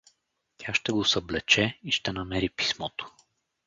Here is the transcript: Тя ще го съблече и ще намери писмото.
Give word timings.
Тя 0.57 0.73
ще 0.73 0.91
го 0.91 1.05
съблече 1.05 1.79
и 1.83 1.91
ще 1.91 2.13
намери 2.13 2.49
писмото. 2.49 3.11